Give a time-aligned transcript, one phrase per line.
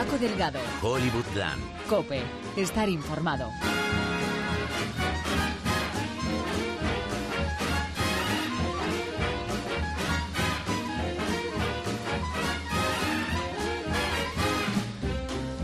[0.00, 0.58] Paco Delgado.
[0.80, 1.60] Hollywoodland.
[1.86, 2.22] Cope.
[2.56, 3.50] Estar informado.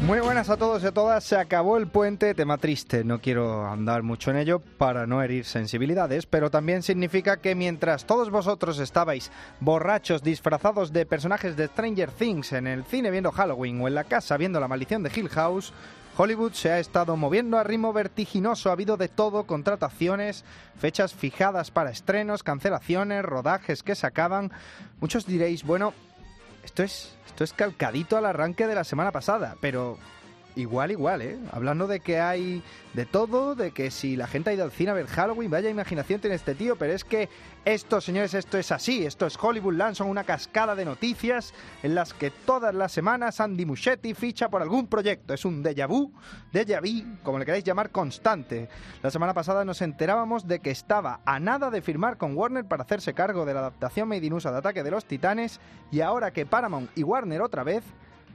[0.06, 1.24] Muy buenas a todos y a todas.
[1.24, 3.02] Se acabó el puente, tema triste.
[3.02, 8.06] No quiero andar mucho en ello para no herir sensibilidades, pero también significa que mientras
[8.06, 13.80] todos vosotros estabais borrachos, disfrazados de personajes de Stranger Things en el cine viendo Halloween
[13.80, 15.72] o en la casa viendo La maldición de Hill House,
[16.16, 18.70] Hollywood se ha estado moviendo a ritmo vertiginoso.
[18.70, 20.44] Ha habido de todo, contrataciones,
[20.78, 24.52] fechas fijadas para estrenos, cancelaciones, rodajes que se acaban.
[25.00, 25.94] Muchos diréis, bueno,
[26.66, 29.98] esto es, esto es calcadito al arranque de la semana pasada, pero
[30.56, 31.38] igual, igual, ¿eh?
[31.52, 32.62] Hablando de que hay
[32.94, 35.70] de todo, de que si la gente ha ido al cine a ver Halloween, vaya
[35.70, 37.28] imaginación tiene este tío, pero es que
[37.64, 42.14] esto, señores, esto es así, esto es Hollywoodland, son una cascada de noticias en las
[42.14, 46.12] que todas las semanas Andy Muschietti ficha por algún proyecto, es un déjà vu,
[46.52, 48.68] déjà vu, como le queráis llamar, constante.
[49.02, 52.84] La semana pasada nos enterábamos de que estaba a nada de firmar con Warner para
[52.84, 56.32] hacerse cargo de la adaptación Made in USA de Ataque de los Titanes, y ahora
[56.32, 57.84] que Paramount y Warner otra vez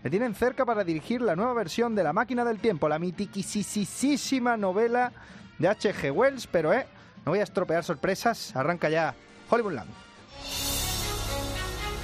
[0.04, 4.58] le tienen cerca para dirigir la nueva versión de La Máquina del Tiempo, la mitiquisísima
[4.58, 5.12] novela
[5.60, 6.12] de H.G.
[6.12, 6.88] Wells, pero eh,
[7.26, 9.14] no voy a estropear sorpresas, arranca ya
[9.50, 9.90] Hollywoodland.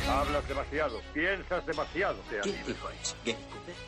[0.09, 2.15] Hablas demasiado, piensas demasiado.
[2.29, 3.35] Te.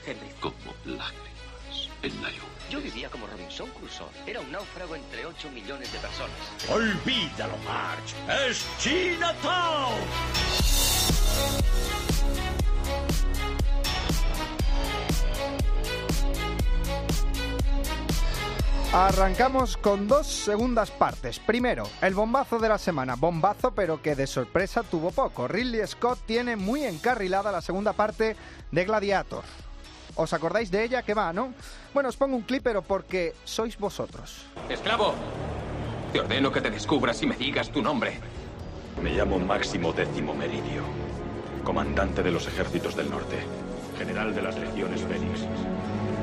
[0.05, 2.49] Henry Como lágrimas en la lluvia.
[2.69, 4.07] Yo vivía como Robinson Crusoe.
[4.27, 6.35] Era un náufrago entre 8 millones de personas.
[6.69, 8.49] Olvídalo, Marge.
[8.49, 9.99] Es Chinatown.
[18.91, 21.37] Arrancamos con dos segundas partes.
[21.37, 23.15] Primero, el bombazo de la semana.
[23.15, 25.47] Bombazo, pero que de sorpresa tuvo poco.
[25.47, 28.35] Ridley Scott tiene muy encarrilada la segunda parte
[28.71, 29.43] de Gladiator.
[30.15, 31.03] ¿Os acordáis de ella?
[31.03, 31.53] Que va, ¿no?
[31.93, 34.47] Bueno, os pongo un clip, pero porque sois vosotros.
[34.67, 35.13] ¡Esclavo!
[36.11, 38.19] Te ordeno que te descubras y me digas tu nombre.
[39.03, 40.81] Me llamo Máximo Décimo Meridio,
[41.63, 43.37] comandante de los ejércitos del norte,
[43.99, 45.45] general de las legiones Félix,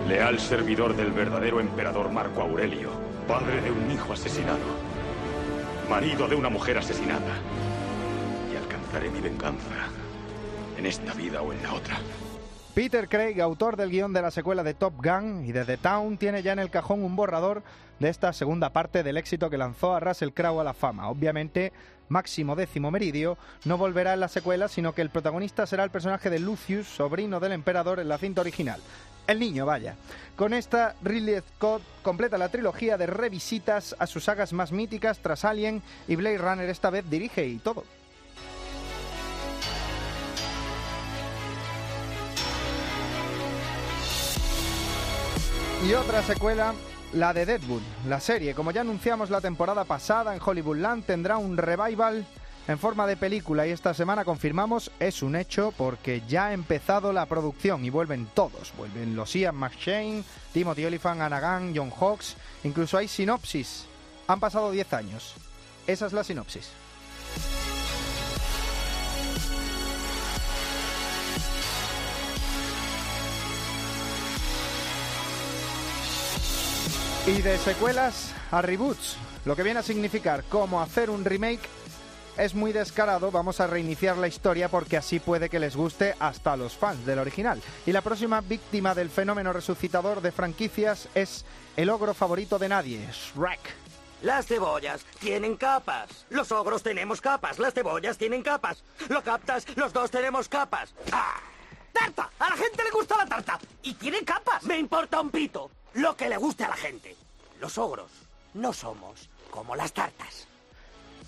[0.08, 2.90] leal servidor del verdadero emperador Marco Aurelio,
[3.28, 4.64] padre de un hijo asesinado,
[5.90, 7.34] marido de una mujer asesinada,
[8.50, 9.90] y alcanzaré mi venganza
[10.78, 11.98] en esta vida o en la otra.
[12.72, 16.16] Peter Craig, autor del guion de la secuela de Top Gun y de The Town,
[16.16, 17.62] tiene ya en el cajón un borrador
[17.98, 21.08] de esta segunda parte del éxito que lanzó a Russell Crowe a la fama.
[21.08, 21.72] Obviamente,
[22.08, 26.30] Máximo Décimo Meridio no volverá en la secuela, sino que el protagonista será el personaje
[26.30, 28.80] de Lucius, sobrino del emperador en la cinta original.
[29.26, 29.96] El niño, vaya.
[30.36, 35.44] Con esta, Ridley Scott completa la trilogía de revisitas a sus sagas más míticas tras
[35.44, 36.68] Alien y Blade Runner.
[36.68, 37.84] Esta vez dirige y todo.
[45.84, 46.74] Y otra secuela,
[47.12, 47.82] la de Deadwood.
[48.08, 52.26] La serie, como ya anunciamos la temporada pasada en Hollywoodland, tendrá un revival
[52.68, 57.12] en forma de película y esta semana confirmamos es un hecho porque ya ha empezado
[57.12, 58.72] la producción y vuelven todos.
[58.76, 63.86] Vuelven los Ian McShane, Timothy Olyphant, Anagan, John Hawkes, incluso hay sinopsis.
[64.26, 65.34] Han pasado 10 años.
[65.86, 66.70] Esa es la sinopsis.
[77.26, 81.68] Y de secuelas a reboots, lo que viene a significar cómo hacer un remake
[82.38, 86.52] es muy descarado, vamos a reiniciar la historia porque así puede que les guste hasta
[86.52, 87.60] a los fans del original.
[87.84, 91.44] Y la próxima víctima del fenómeno resucitador de franquicias es
[91.76, 93.60] el ogro favorito de nadie, Shrek.
[94.22, 96.26] Las cebollas tienen capas.
[96.30, 97.58] Los ogros tenemos capas.
[97.58, 98.84] Las cebollas tienen capas.
[99.08, 99.66] ¿Lo captas?
[99.76, 100.94] Los dos tenemos capas.
[101.12, 101.40] ¡Ah!
[101.92, 102.30] ¡Tarta!
[102.38, 103.58] A la gente le gusta la tarta.
[103.82, 104.62] Y tiene capas.
[104.64, 105.70] Me importa un pito.
[105.96, 107.16] Lo que le guste a la gente.
[107.58, 108.10] Los ogros
[108.52, 110.46] no somos como las tartas.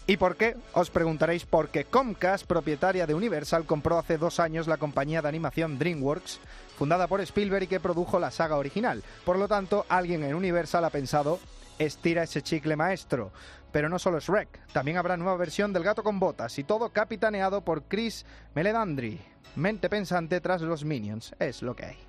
[0.06, 0.56] ¿Y por qué?
[0.74, 5.28] Os preguntaréis por qué Comcast, propietaria de Universal, compró hace dos años la compañía de
[5.28, 6.40] animación DreamWorks,
[6.76, 9.02] fundada por Spielberg y que produjo la saga original.
[9.24, 11.40] Por lo tanto, alguien en Universal ha pensado,
[11.78, 13.32] estira ese chicle maestro.
[13.72, 17.62] Pero no solo Shrek, también habrá nueva versión del gato con botas y todo capitaneado
[17.62, 19.18] por Chris Meledandri.
[19.56, 22.07] Mente pensante tras los Minions, es lo que hay.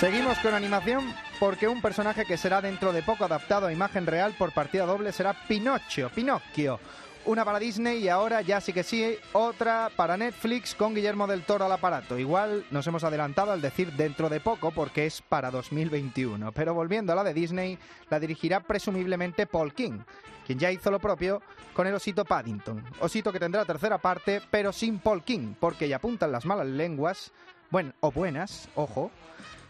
[0.00, 4.34] Seguimos con animación porque un personaje que será dentro de poco adaptado a imagen real
[4.38, 6.80] por partida doble será Pinocho, Pinocchio,
[7.26, 11.42] una para Disney y ahora ya sí que sí, otra para Netflix con Guillermo del
[11.42, 12.18] Toro al aparato.
[12.18, 16.50] Igual nos hemos adelantado al decir dentro de poco porque es para 2021.
[16.52, 19.98] Pero volviendo a la de Disney, la dirigirá presumiblemente Paul King,
[20.46, 21.42] quien ya hizo lo propio
[21.74, 22.82] con el osito Paddington.
[23.00, 27.32] Osito que tendrá tercera parte, pero sin Paul King, porque ya apuntan las malas lenguas,
[27.68, 29.10] bueno, o buenas, ojo,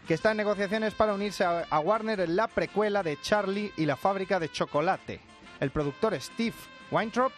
[0.07, 3.95] que está en negociaciones para unirse a, Warner en la precuela de Charlie y la
[3.95, 5.19] fábrica de chocolate.
[5.59, 6.55] El productor Steve
[6.89, 7.31] Weintraub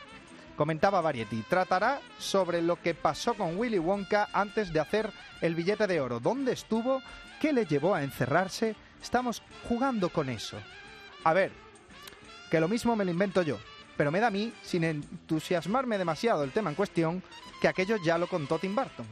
[0.55, 5.11] comentaba Variety, tratará sobre lo que pasó con Willy Wonka antes de hacer
[5.41, 6.19] el billete de oro.
[6.19, 7.01] ¿Dónde estuvo?
[7.39, 8.75] ¿Qué le llevó a encerrarse?
[9.01, 10.57] Estamos jugando con eso.
[11.23, 11.51] A ver,
[12.49, 13.57] que lo mismo me lo invento yo,
[13.97, 17.23] pero me da a mí, sin entusiasmarme demasiado el tema en cuestión,
[17.61, 19.05] que aquello ya lo contó Tim Burton.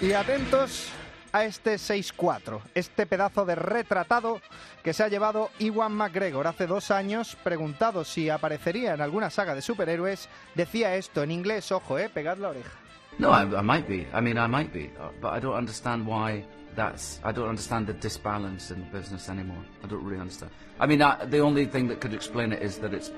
[0.00, 0.90] Y atentos
[1.32, 4.40] a este 6-4, este pedazo de retratado
[4.84, 9.56] que se ha llevado Iwan McGregor hace dos años, preguntado si aparecería en alguna saga
[9.56, 12.70] de superhéroes, decía esto en inglés, ojo, eh, pegad la oreja.
[13.18, 14.06] No, I, I might be.
[14.12, 16.44] I mean, I might be, uh, but I don't understand why
[16.76, 17.18] that's.
[17.24, 19.64] I don't understand the disbalance in the business anymore.
[19.82, 20.52] I don't really understand.
[20.78, 23.10] I mean, uh, the only thing that could explain it is that it's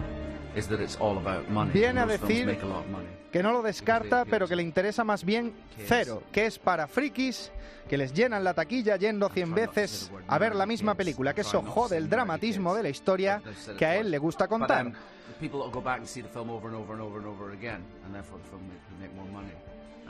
[0.56, 1.72] is that it's all about money.
[1.72, 3.08] Viene a decir make a lot of money.
[3.30, 5.52] que no lo descarta, pero que le interesa más bien
[5.86, 7.52] cero, que es para frikis
[7.88, 11.62] que les llenan la taquilla yendo 100 veces a ver la misma película, que eso
[11.62, 13.42] jode el dramatismo de la historia
[13.78, 14.92] que a él le gusta contar.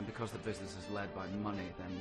[0.01, 1.93] And because the business is led by money, then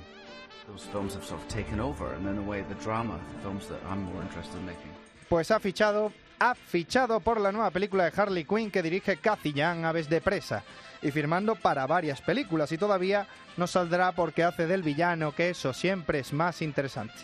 [0.66, 3.68] those films have sort of taken over, and in a way, the drama, the films
[3.68, 4.90] that I'm more interested in making.
[5.28, 9.52] Pues ha fichado, ha fichado por la nueva película de Harley Quinn que dirige Cathy
[9.52, 10.62] Young, Aves de Presa,
[11.02, 13.26] y firmando para varias películas, y todavía
[13.58, 17.20] no saldrá porque hace del villano, que eso siempre es más interesante.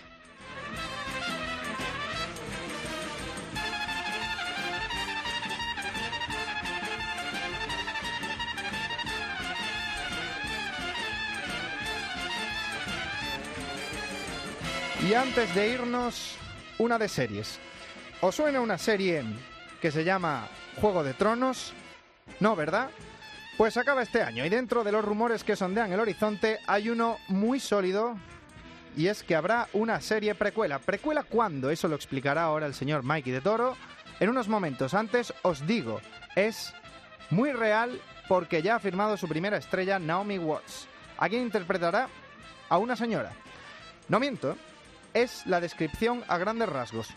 [15.09, 16.35] Y antes de irnos,
[16.79, 17.61] una de series.
[18.21, 19.23] ¿Os suena una serie
[19.81, 20.49] que se llama
[20.81, 21.73] Juego de Tronos?
[22.41, 22.91] No, ¿verdad?
[23.57, 27.19] Pues acaba este año y dentro de los rumores que sondean el horizonte hay uno
[27.29, 28.17] muy sólido
[28.97, 30.81] y es que habrá una serie precuela.
[30.81, 31.71] ¿Precuela cuándo?
[31.71, 33.77] Eso lo explicará ahora el señor Mikey de Toro.
[34.19, 36.01] En unos momentos antes os digo,
[36.35, 36.75] es
[37.31, 40.89] muy real porque ya ha firmado su primera estrella Naomi Watts.
[41.17, 42.09] ¿A quién interpretará?
[42.69, 43.31] A una señora.
[44.09, 44.57] No miento,
[45.17, 47.09] es la descripción a grandes rasgos.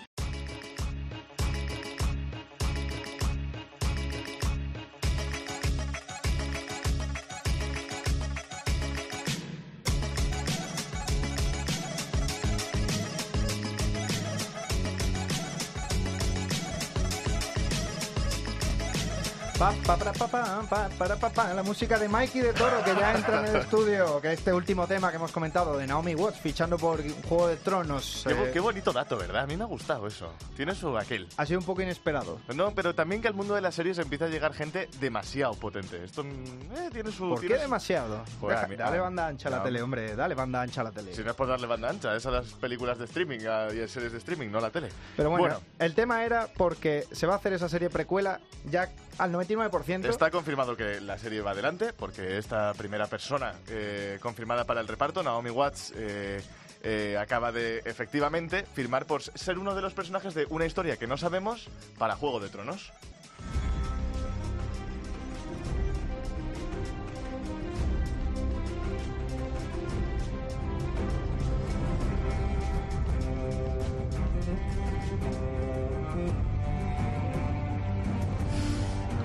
[19.89, 22.93] Pa, pa, pa, pa, pa, pa, para, pa, la música de Mikey de Toro que
[22.93, 26.37] ya entra en el estudio, que este último tema que hemos comentado de Naomi Watts
[26.39, 29.45] fichando por Juego de Tronos Qué, eh, qué bonito dato, ¿verdad?
[29.45, 30.31] A mí me ha gustado eso.
[30.55, 31.27] Tiene su aquel.
[31.37, 32.39] ha sido un poco inesperado.
[32.53, 36.03] No, pero también que al mundo de las series empieza a llegar gente demasiado potente.
[36.03, 37.27] Esto mm, eh, tiene su...
[37.29, 38.23] ¿Por tiene qué su- demasiado?
[38.39, 41.15] Joder, Deja- dale banda ancha a la tele, hombre, dale banda ancha a la tele.
[41.15, 43.81] Si no es por darle banda ancha, es a las películas de streaming a- y
[43.81, 44.89] a series de streaming, no a la tele.
[45.17, 48.87] Pero bueno, el tema era porque se va a hacer esa serie precuela ya
[49.19, 50.09] al 99%.
[50.09, 54.87] Está confirmado que la serie va adelante, porque esta primera persona eh, confirmada para el
[54.87, 56.41] reparto, Naomi Watts, eh,
[56.81, 61.07] eh, acaba de efectivamente firmar por ser uno de los personajes de una historia que
[61.07, 62.93] no sabemos para Juego de Tronos.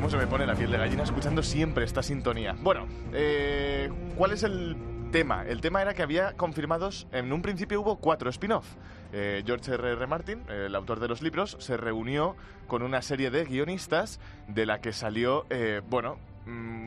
[0.05, 2.55] ¿Cómo se me pone la piel de gallina escuchando siempre esta sintonía?
[2.61, 4.77] Bueno, eh, ¿cuál es el
[5.11, 5.47] tema?
[5.47, 8.67] El tema era que había confirmados, en un principio hubo cuatro spin-off.
[9.15, 9.93] Eh, George R.
[9.93, 10.07] R.
[10.07, 14.83] Martin, el autor de los libros, se reunió con una serie de guionistas de la
[14.83, 16.84] que salió, eh, bueno, mm,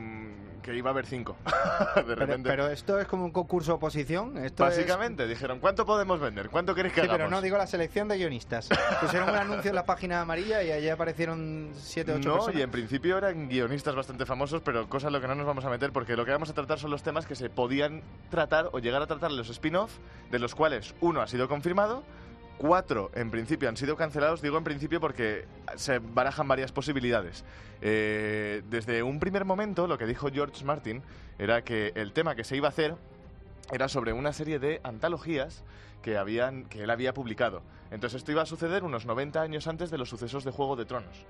[0.62, 1.36] que iba a haber cinco.
[1.96, 2.48] de Pero, repente.
[2.48, 4.36] pero esto es como un concurso oposición.
[4.38, 6.48] Esto es- Básicamente, dijeron, ¿cuánto podemos vender?
[6.50, 7.18] ¿Cuánto queréis que Sí, hagamos?
[7.18, 8.68] pero no digo la selección de guionistas.
[9.00, 12.58] Pusieron un anuncio en la página amarilla y allí aparecieron siete o ocho No, personas.
[12.58, 15.64] y en principio eran guionistas bastante famosos, pero cosa en lo que no nos vamos
[15.64, 18.68] a meter, porque lo que vamos a tratar son los temas que se podían tratar
[18.72, 19.92] o llegar a tratar en los spin-off,
[20.30, 22.02] de los cuales uno ha sido confirmado,
[22.58, 24.42] cuatro en principio han sido cancelados.
[24.42, 25.46] Digo en principio porque
[25.76, 27.44] se barajan varias posibilidades.
[27.80, 31.02] Eh, desde un primer momento, lo que dijo George Martin
[31.38, 32.96] era que el tema que se iba a hacer
[33.72, 35.62] era sobre una serie de antologías
[36.02, 37.62] que, habían, que él había publicado.
[37.90, 40.84] Entonces esto iba a suceder unos 90 años antes de los sucesos de Juego de
[40.84, 41.26] Tronos.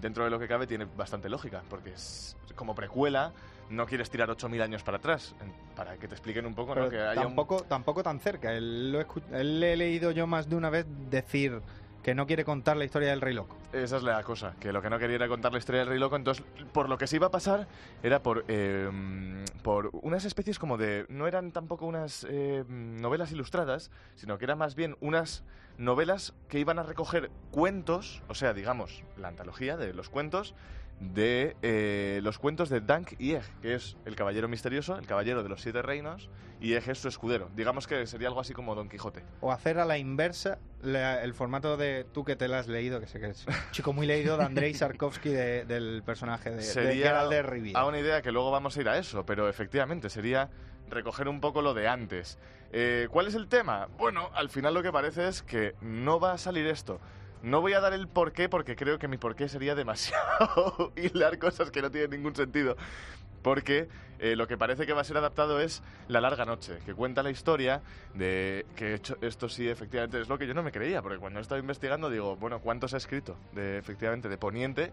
[0.00, 3.32] Dentro de lo que cabe tiene bastante lógica, porque es como precuela,
[3.72, 5.34] no quieres tirar 8.000 años para atrás,
[5.74, 6.88] para que te expliquen un poco, ¿no?
[6.88, 8.52] Que haya tampoco, tampoco tan cerca.
[8.52, 9.00] Él, lo
[9.32, 11.60] él le he leído yo más de una vez decir
[12.02, 13.56] que no quiere contar la historia del Rey Loco.
[13.72, 15.98] Esa es la cosa, que lo que no quería era contar la historia del Rey
[15.98, 17.68] Loco, entonces por lo que se iba a pasar
[18.02, 21.06] era por, em, por unas especies como de...
[21.08, 25.44] no eran tampoco unas em, novelas ilustradas, sino que eran más bien unas
[25.78, 30.54] novelas que iban a recoger cuentos, o sea, digamos, la antología de los cuentos
[31.00, 35.48] de eh, los cuentos de Dank y que es el caballero misterioso, el caballero de
[35.48, 36.28] los siete reinos,
[36.60, 37.50] y Egg es su escudero.
[37.56, 39.24] Digamos que sería algo así como Don Quijote.
[39.40, 43.08] O hacer a la inversa el formato de tú que te la has leído, que
[43.08, 47.78] sé que es chico muy leído, de Andrei Sarkovsky del personaje de, sería de Rivia.
[47.78, 50.50] A una idea que luego vamos a ir a eso, pero efectivamente sería
[50.88, 52.38] recoger un poco lo de antes.
[52.72, 53.88] Eh, ¿Cuál es el tema?
[53.98, 57.00] Bueno, al final lo que parece es que no va a salir esto.
[57.42, 61.70] No voy a dar el porqué porque creo que mi porqué sería demasiado hilar cosas
[61.70, 62.76] que no tienen ningún sentido.
[63.42, 63.88] Porque
[64.20, 67.24] eh, lo que parece que va a ser adaptado es La larga noche, que cuenta
[67.24, 67.82] la historia
[68.14, 71.42] de que esto sí efectivamente es lo que yo no me creía, porque cuando he
[71.42, 74.92] estado investigando digo, bueno, ¿cuánto se ha escrito de efectivamente de Poniente?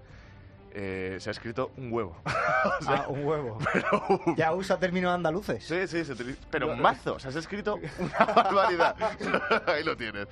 [0.74, 2.16] Eh, se ha escrito un huevo.
[2.26, 3.58] ah, un huevo.
[4.38, 5.64] Ya usa términos andaluces.
[5.64, 6.04] Sí, sí,
[6.52, 7.16] pero un mazo.
[7.16, 8.96] O sea, se ha escrito una barbaridad.
[9.68, 10.28] Ahí lo tienes.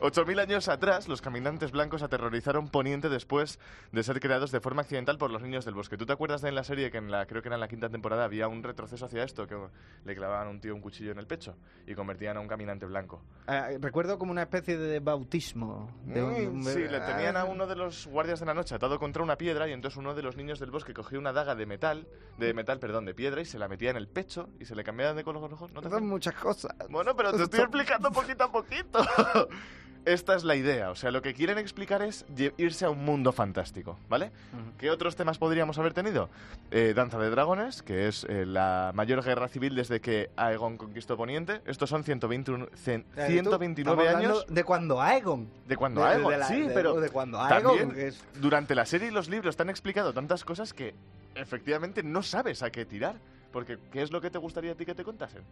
[0.00, 3.58] 8.000 años atrás, los caminantes blancos aterrorizaron Poniente después
[3.92, 5.96] de ser creados de forma accidental por los niños del bosque.
[5.96, 7.68] ¿Tú te acuerdas de en la serie que en la creo que era en la
[7.68, 9.56] quinta temporada había un retroceso hacia esto que
[10.04, 12.86] le clavaban a un tío un cuchillo en el pecho y convertían a un caminante
[12.86, 13.22] blanco?
[13.46, 15.90] Eh, recuerdo como una especie de bautismo.
[16.04, 19.36] Mm, sí, le tenían a uno de los guardias de la noche atado contra una
[19.36, 22.54] piedra y entonces uno de los niños del bosque cogió una daga de metal, de
[22.54, 25.16] metal, perdón, de piedra y se la metía en el pecho y se le cambiaban
[25.16, 25.72] de color ojos.
[25.72, 26.74] ¿No te Son muchas cosas.
[26.88, 29.00] Bueno, pero te estoy explicando poquito a poquito.
[30.04, 32.24] Esta es la idea, o sea, lo que quieren explicar es
[32.56, 34.30] irse a un mundo fantástico, ¿vale?
[34.78, 36.30] ¿Qué otros temas podríamos haber tenido?
[36.70, 41.16] Eh, Danza de Dragones, que es eh, la mayor guerra civil desde que Aegon conquistó
[41.16, 41.60] Poniente.
[41.66, 44.46] Estos son 121, 129 años.
[44.48, 45.48] ¿De cuando Aegon?
[45.66, 46.98] De cuando Aegon, sí, pero.
[47.00, 47.94] De cuando Aegon.
[48.40, 50.94] Durante la serie y los libros te han explicado tantas cosas que
[51.34, 53.16] efectivamente no sabes a qué tirar.
[53.52, 55.42] Porque, ¿qué es lo que te gustaría a ti que te contasen?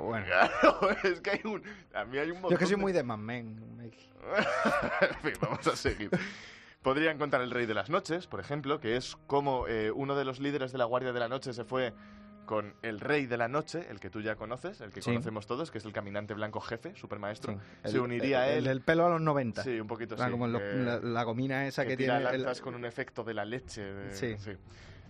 [0.00, 0.26] Bueno.
[1.04, 1.62] es que hay un.
[1.94, 2.52] A mí hay un montón.
[2.52, 6.10] Yo que soy muy de Man en fin, vamos a seguir.
[6.82, 10.24] Podrían contar El Rey de las Noches, por ejemplo, que es como eh, uno de
[10.24, 11.94] los líderes de la Guardia de la Noche se fue
[12.44, 15.70] con el Rey de la Noche, el que tú ya conoces, el que conocemos todos,
[15.70, 17.58] que es el caminante blanco jefe, supermaestro.
[17.84, 18.66] Se uniría a él.
[18.66, 19.62] El pelo a los 90.
[19.62, 22.20] Sí, un poquito ah, Como la, gomina esa que, tiene.
[22.20, 24.12] lanzas con un efecto de la leche.
[24.12, 24.36] sí.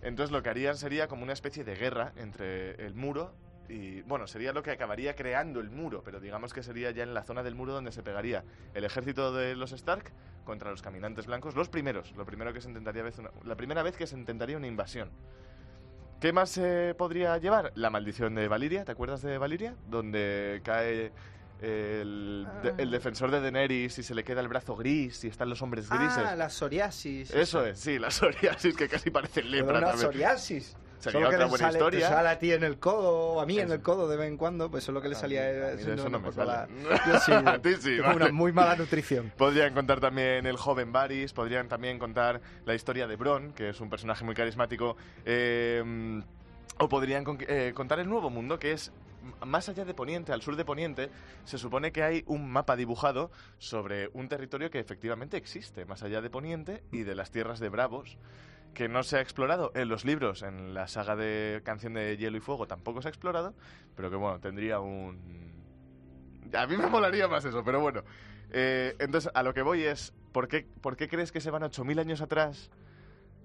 [0.01, 3.33] Entonces lo que harían sería como una especie de guerra entre el muro
[3.69, 7.13] y bueno, sería lo que acabaría creando el muro, pero digamos que sería ya en
[7.13, 8.43] la zona del muro donde se pegaría
[8.73, 10.11] el ejército de los Stark
[10.43, 13.97] contra los caminantes blancos, los primeros, lo primero que se intentaría vez la primera vez
[13.97, 15.09] que se intentaría una invasión.
[16.19, 17.71] ¿Qué más se podría llevar?
[17.75, 19.75] La maldición de Valiria, ¿te acuerdas de Valiria?
[19.87, 21.11] Donde cae
[21.61, 22.73] el, ah.
[22.77, 25.89] el, defensor de Daenerys y se le queda el brazo gris y están los hombres
[25.89, 26.23] grises.
[26.25, 27.31] Ah, la psoriasis.
[27.31, 29.79] Eso es, sí, la psoriasis que casi parece lepra.
[29.79, 30.75] La psoriasis.
[30.99, 32.09] Solo que otra buena sale, historia.
[32.09, 34.37] sale a ti en el codo, o a mí en el codo de vez en
[34.37, 35.41] cuando, pues eso es lo que le salía.
[35.41, 36.67] A eso no, me sale.
[37.25, 37.99] sí, a ti sí.
[37.99, 39.31] Una muy mala nutrición.
[39.37, 43.81] Podrían contar también el joven Varys, podrían también contar la historia de Bron, que es
[43.81, 44.97] un personaje muy carismático.
[45.25, 46.21] Eh,
[46.77, 48.91] o podrían eh, contar el nuevo mundo, que es
[49.45, 51.09] más allá de Poniente, al sur de Poniente,
[51.45, 56.21] se supone que hay un mapa dibujado sobre un territorio que efectivamente existe, más allá
[56.21, 58.17] de Poniente y de las tierras de Bravos
[58.75, 62.37] que no se ha explorado en los libros, en la saga de Canción de Hielo
[62.37, 63.55] y Fuego tampoco se ha explorado,
[63.95, 65.55] pero que bueno, tendría un...
[66.53, 68.03] A mí me molaría más eso, pero bueno.
[68.51, 71.63] Eh, entonces, a lo que voy es, ¿por qué, ¿por qué crees que se van
[71.63, 72.69] 8.000 años atrás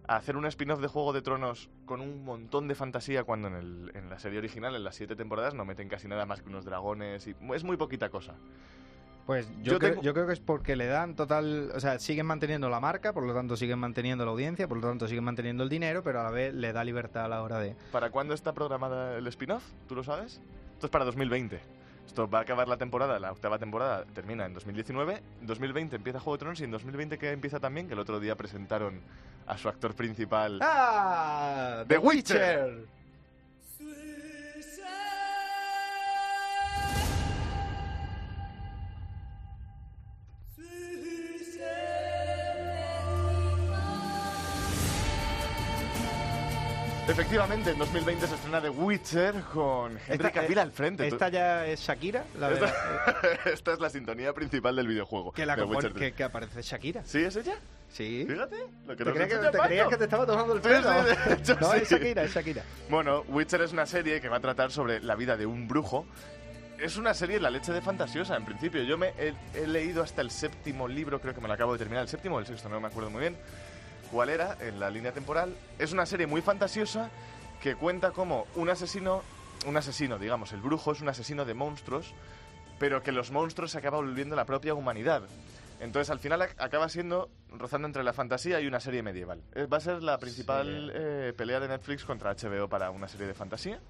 [0.06, 3.90] a hacer un spin-off de Juego de Tronos con un montón de fantasía cuando en,
[3.94, 6.64] en la serie original, en las siete temporadas, no meten casi nada más que unos
[6.64, 8.34] dragones y es muy poquita cosa?
[9.26, 12.68] Pues yo, creo, yo creo que es porque le dan total, o sea, siguen manteniendo
[12.68, 15.68] la marca, por lo tanto siguen manteniendo la audiencia, por lo tanto siguen manteniendo el
[15.68, 17.76] dinero, pero a la vez le da libertad a la hora de...
[17.92, 19.62] ¿Para cuándo está programada el spin-off?
[19.88, 20.40] ¿Tú lo sabes?
[20.74, 21.60] Esto es para 2020.
[22.06, 26.18] Esto va a acabar la temporada, la octava temporada termina en 2019, en 2020 empieza
[26.18, 29.00] Juego de Tronos y en 2020 que empieza también, que el otro día presentaron
[29.46, 30.58] a su actor principal...
[30.60, 31.84] ¡Ah!
[31.86, 32.99] ¡The Witcher!
[47.10, 51.06] Efectivamente, en 2020 se estrena The Witcher con Henry Esta- Cavill eh, al frente.
[51.08, 52.24] ¿Esta ya es Shakira?
[52.38, 55.32] La de- Esta, esta es la sintonía principal del videojuego.
[55.32, 56.10] que, la The compone- Witcher 3.
[56.12, 57.02] que, que aparece Shakira.
[57.04, 57.54] ¿Sí es ella?
[57.90, 58.24] Sí.
[58.28, 60.88] Fíjate, lo que ¿Te que, te creías que te estaba tomando el pelo?
[60.88, 61.90] sí, de hecho, no, es.
[61.90, 62.62] Shakira, es Shakira.
[62.88, 66.06] Bueno, Witcher es una serie que va a tratar sobre la vida de un brujo.
[66.78, 68.82] Es una serie en la leche de fantasiosa, en principio.
[68.84, 71.78] Yo me he, he leído hasta el séptimo libro, creo que me lo acabo de
[71.80, 73.36] terminar, el séptimo o el sexto, no me acuerdo muy bien
[74.10, 75.56] cuál era en la línea temporal.
[75.78, 77.10] Es una serie muy fantasiosa
[77.62, 79.22] que cuenta como un asesino,
[79.66, 82.14] un asesino, digamos, el brujo es un asesino de monstruos,
[82.78, 85.22] pero que los monstruos se acaban volviendo la propia humanidad.
[85.80, 89.42] Entonces al final ac- acaba siendo rozando entre la fantasía y una serie medieval.
[89.54, 93.26] Eh, Va a ser la principal eh, pelea de Netflix contra HBO para una serie
[93.26, 93.80] de fantasía.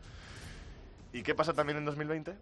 [1.13, 2.35] ¿Y qué pasa también en 2020?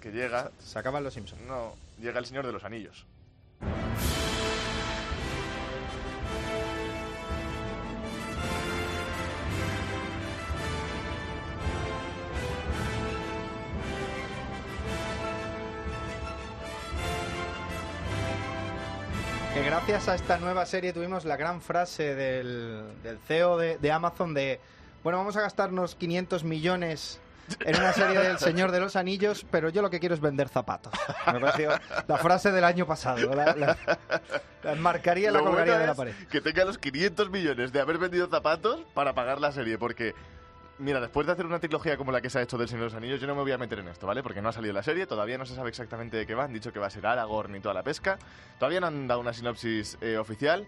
[0.00, 0.50] Que llega...
[0.60, 1.42] Se acaban los Simpsons.
[1.42, 3.06] No, llega el Señor de los Anillos.
[19.90, 24.34] Gracias a esta nueva serie tuvimos la gran frase del, del CEO de, de Amazon
[24.34, 24.60] de,
[25.02, 27.20] bueno, vamos a gastarnos 500 millones
[27.64, 30.48] en una serie del Señor de los Anillos, pero yo lo que quiero es vender
[30.48, 30.92] zapatos.
[31.32, 31.70] Me pareció
[32.06, 33.34] la frase del año pasado.
[33.34, 33.76] La, la-
[34.62, 36.14] la enmarcaría y la colgaría bueno de la pared.
[36.30, 40.14] Que tenga los 500 millones de haber vendido zapatos para pagar la serie, porque...
[40.80, 42.86] Mira, después de hacer una trilogía como la que se ha hecho del Señor de
[42.86, 44.22] los Anillos, yo no me voy a meter en esto, ¿vale?
[44.22, 46.44] Porque no ha salido la serie, todavía no se sabe exactamente de qué va.
[46.44, 48.18] Han dicho que va a ser Aragorn y toda la pesca.
[48.58, 50.66] Todavía no han dado una sinopsis eh, oficial.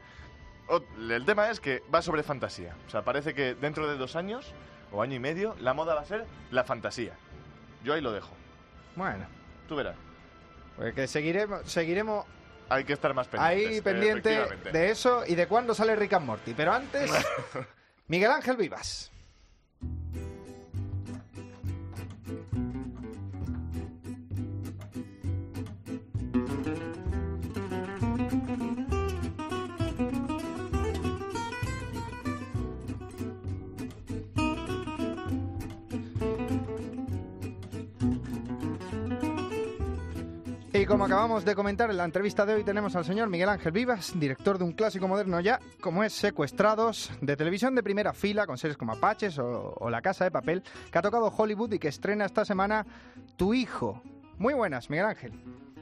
[0.69, 2.75] O- el tema es que va sobre fantasía.
[2.87, 4.53] O sea, parece que dentro de dos años
[4.93, 7.15] o año y medio, la moda va a ser la fantasía.
[7.83, 8.35] Yo ahí lo dejo.
[8.97, 9.25] Bueno,
[9.67, 9.97] Tú verás.
[10.77, 12.27] pues que seguiremos, seguiremos
[12.69, 13.69] Hay que estar más pendientes.
[13.77, 14.79] ahí pendiente efectivamente.
[14.79, 16.53] de eso y de cuándo sale Rick and Morty.
[16.55, 17.11] Pero antes,
[18.09, 19.11] Miguel Ángel Vivas.
[40.93, 44.13] Como acabamos de comentar en la entrevista de hoy, tenemos al señor Miguel Ángel Vivas,
[44.21, 48.59] director de un clásico moderno ya, como es Secuestrados, de televisión de primera fila, con
[48.59, 51.89] series como Apaches o, o La Casa de Papel, que ha tocado Hollywood y que
[51.89, 52.85] estrena esta semana
[53.39, 54.03] Tu Hijo.
[54.37, 55.33] Muy buenas, Miguel Ángel.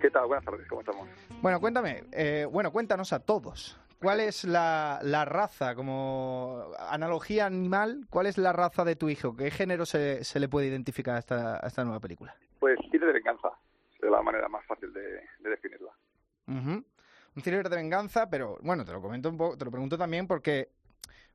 [0.01, 0.29] ¿Qué tal?
[0.29, 1.09] Buenas tardes, ¿cómo estamos?
[1.43, 3.81] Bueno, cuéntame, eh, bueno, cuéntanos a todos.
[4.01, 9.35] ¿Cuál es la, la raza, como analogía animal, cuál es la raza de tu hijo?
[9.35, 12.37] ¿Qué género se, se le puede identificar a esta, a esta nueva película?
[12.61, 13.49] Pues tire de venganza,
[14.03, 15.00] es la manera más fácil de, de.
[16.57, 20.27] Un thriller de venganza, pero bueno, te lo comento un poco, te lo pregunto también
[20.27, 20.71] porque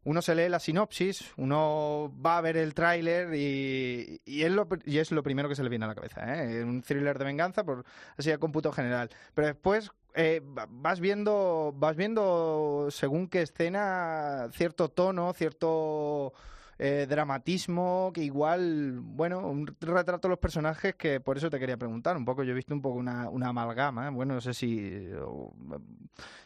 [0.04, 5.00] uno se lee la sinopsis, uno va a ver el tráiler y, es lo, y
[5.00, 6.64] es lo primero que se le viene a la cabeza, ¿eh?
[6.64, 7.86] Un thriller de venganza, por
[8.18, 9.10] así a cómputo general.
[9.34, 16.34] Pero después eh, va- vas viendo, vas viendo según qué escena cierto tono, cierto
[16.78, 21.78] eh, dramatismo, que igual, bueno, un retrato de los personajes que por eso te quería
[21.78, 22.44] preguntar un poco.
[22.44, 25.54] Yo he visto un poco una, una amalgama, bueno, no sé si o,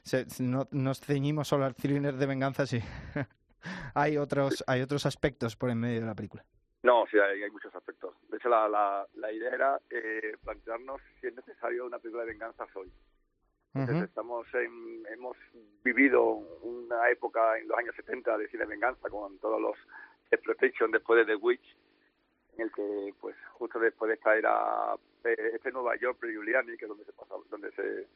[0.04, 2.80] se- no, nos ceñimos solo al thriller de venganza, sí.
[3.94, 6.46] hay otros hay otros aspectos por en medio de la película.
[6.84, 8.16] No, sí, hay, hay muchos aspectos.
[8.30, 12.32] De hecho, la, la, la idea era eh, plantearnos si es necesario una película de
[12.32, 12.90] venganza hoy.
[13.74, 15.36] Entonces, estamos en- hemos
[15.84, 19.76] vivido una época en los años 70 de cine de venganza con todos los
[20.32, 21.76] exploitation después de The Witch,
[22.56, 26.86] en el que, pues, justo después de esta era eh, este Nueva York pre-Giuliani, que
[26.86, 28.08] es donde se pasa, donde se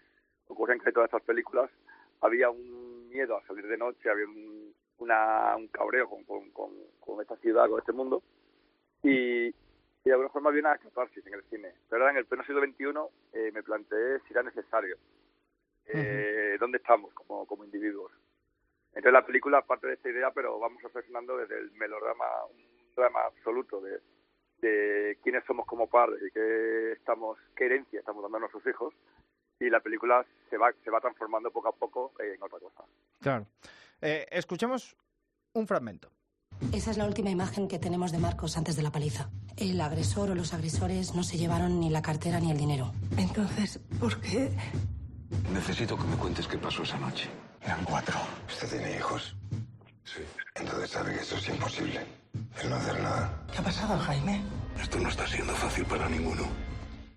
[0.47, 1.69] ocurren casi todas estas películas,
[2.21, 6.71] había un miedo a salir de noche, había un, una, un cabreo con, con, con,
[6.99, 8.23] con esta ciudad, con este mundo,
[9.01, 9.53] y, y
[10.03, 11.73] de alguna forma había una catarsis en el cine.
[11.89, 12.85] Pero ahora en el pleno siglo XXI
[13.33, 14.97] eh, me planteé si era necesario.
[15.85, 18.11] Eh, ¿Dónde estamos como, como individuos?
[18.95, 23.21] Entonces la película parte de esta idea, pero vamos reflexionando desde el melodrama, un drama
[23.25, 23.99] absoluto de,
[24.61, 28.93] de quiénes somos como padres y qué, estamos, qué herencia estamos dando a nuestros hijos.
[29.59, 32.83] Y la película se va, se va transformando poco a poco en otra cosa.
[33.21, 33.47] Claro.
[34.01, 34.95] Eh, escuchemos
[35.53, 36.09] un fragmento.
[36.71, 39.29] Esa es la última imagen que tenemos de Marcos antes de la paliza.
[39.57, 42.91] El agresor o los agresores no se llevaron ni la cartera ni el dinero.
[43.17, 44.49] Entonces, ¿por qué?
[45.51, 47.29] Necesito que me cuentes qué pasó esa noche.
[47.65, 48.15] Eran cuatro.
[48.47, 49.35] ¿Usted tiene hijos?
[50.03, 50.23] Sí.
[50.55, 52.01] Entonces sabe que esto es imposible.
[52.61, 53.45] El no hacer nada.
[53.51, 54.41] ¿Qué ha pasado, Jaime?
[54.79, 56.43] Esto no está siendo fácil para ninguno.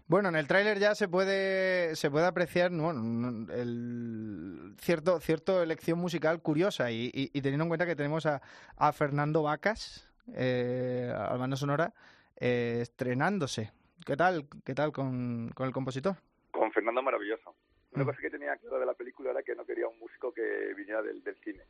[0.09, 5.99] Bueno, en el tráiler ya se puede se puede apreciar bueno, el cierto cierto elección
[5.99, 8.41] musical curiosa y, y, y teniendo en cuenta que tenemos a,
[8.77, 11.93] a Fernando Vacas eh, al banda sonora
[12.37, 13.73] eh, estrenándose.
[14.05, 14.47] ¿Qué tal?
[14.65, 16.17] ¿Qué tal con, con el compositor?
[16.53, 17.57] Con Fernando maravilloso.
[17.93, 20.75] Una cosa que tenía claro de la película era que no quería un músico que
[20.75, 21.63] viniera del, del cine,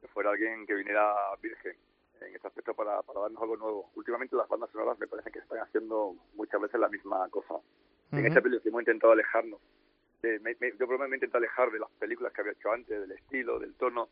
[0.00, 1.76] que fuera alguien que viniera virgen
[2.20, 3.90] en este aspecto para, para darnos algo nuevo.
[3.94, 7.54] Últimamente las bandas sonoras me parece que están haciendo muchas veces la misma cosa.
[8.12, 9.60] En esta película hemos intentado alejarnos.
[10.22, 12.72] De, me, me, yo menos me he intentado alejar de las películas que había hecho
[12.72, 14.08] antes, del estilo, del tono,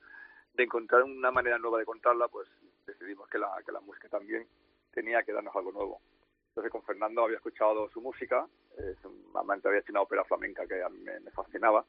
[0.55, 2.48] de encontrar una manera nueva de contarla, pues
[2.87, 4.46] decidimos que la, que la música también
[4.92, 6.01] tenía que darnos algo nuevo.
[6.48, 8.46] Entonces con Fernando había escuchado su música,
[8.78, 11.85] es un amante había hecho una ópera flamenca que a mí me, me, fascinaba.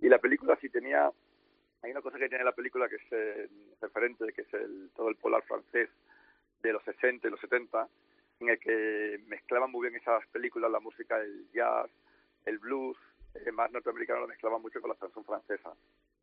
[0.00, 1.10] Y la película sí tenía,
[1.82, 3.48] hay una cosa que tiene la película que es eh,
[3.80, 5.90] referente, que es el, todo el polar francés
[6.62, 7.88] de los 60 y los 70,
[8.40, 11.90] en el que mezclaban muy bien esas películas, la música, el jazz,
[12.46, 12.96] el blues,
[13.34, 15.72] eh, más norteamericano lo mezclaban mucho con la canción francesa.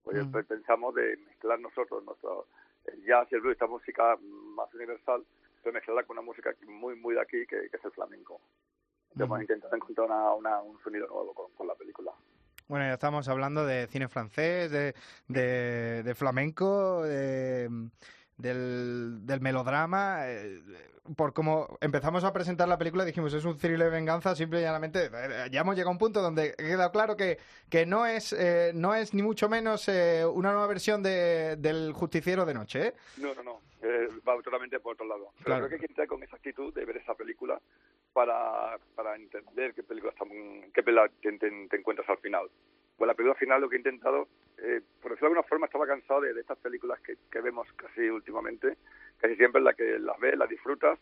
[0.03, 0.31] Pues mm.
[0.47, 2.47] pensamos de mezclar nosotros nuestro,
[2.85, 5.25] el jazz y el blues, esta música más universal,
[5.61, 8.39] pero mezclarla con una música muy, muy de aquí, que, que es el flamenco.
[9.17, 12.11] Hemos intentado encontrar una, una, un sonido nuevo con, con, la película.
[12.67, 14.95] Bueno, ya estamos hablando de cine francés, de,
[15.27, 17.69] de, de flamenco, de,
[18.37, 20.27] del, del melodrama.
[20.27, 20.61] Eh,
[21.15, 24.63] por como empezamos a presentar la película, dijimos es un thriller de venganza, simple y
[24.63, 25.11] llanamente.
[25.13, 27.37] Eh, ya hemos llegado a un punto donde queda claro que,
[27.69, 31.93] que no, es, eh, no es ni mucho menos eh, una nueva versión de, del
[31.93, 32.87] Justiciero de Noche.
[32.87, 32.93] ¿eh?
[33.17, 33.61] No, no, no.
[33.83, 35.31] Eh, va totalmente por otro lado.
[35.37, 35.67] Pero claro.
[35.67, 37.61] creo que hay que entrar con esa actitud de ver esa película
[38.15, 40.13] para, para entender qué película,
[40.73, 42.49] qué película te, encuentras al final.
[42.97, 45.85] Pues la película final lo que he intentado, eh, por decirlo de alguna forma, estaba
[45.85, 48.77] cansado de, estas películas que, que, vemos casi últimamente,
[49.17, 50.97] casi siempre la que las ves, las disfrutas,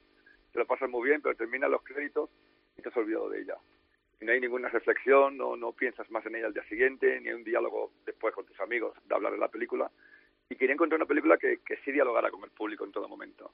[0.51, 2.31] te lo pasas muy bien, pero terminan los créditos
[2.75, 3.57] y te has olvidado de ella.
[4.19, 7.29] Y no hay ninguna reflexión, no, no piensas más en ella al día siguiente, ni
[7.31, 9.91] un diálogo después con tus amigos de hablar de la película.
[10.49, 13.51] Y quería encontrar una película que, que sí dialogara con el público en todo momento.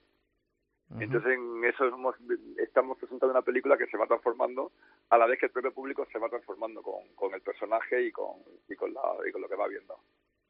[0.90, 1.04] Uh -huh.
[1.04, 2.16] Entonces en eso somos,
[2.58, 4.72] estamos presentando una película que se va transformando
[5.10, 8.12] a la vez que el propio público se va transformando con, con el personaje y
[8.12, 10.00] con, y, con la, y con lo que va viendo.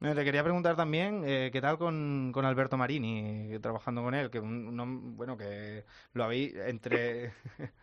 [0.02, 4.30] Eh, te quería preguntar también eh, qué tal con, con Alberto Marini, trabajando con él,
[4.30, 7.34] que un, un, bueno que lo habéis entre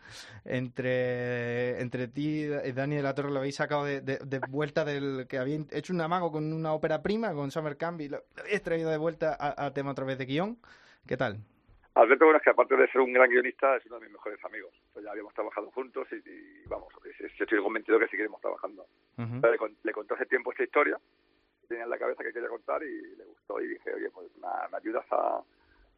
[0.47, 4.87] entre entre ti y Dani de la Torre lo habéis sacado de, de, de, vuelta
[4.87, 8.23] del que habéis hecho un amago con una ópera prima con Summer Camp y lo
[8.39, 10.59] habéis traído de vuelta a, a tema otra vez de guion.
[11.07, 11.45] ¿Qué tal?
[11.97, 14.45] Alberto, bueno, es que aparte de ser un gran guionista, es uno de mis mejores
[14.45, 14.73] amigos.
[14.93, 18.87] Pues ya habíamos trabajado juntos y, y vamos, yo estoy convencido que seguiremos trabajando.
[19.17, 19.51] Uh -huh.
[19.51, 20.99] le, le conté hace tiempo esta historia
[21.67, 24.49] tenía en la cabeza que quería contar y le gustó y dije, oye, pues me,
[24.71, 25.43] me ayudas a,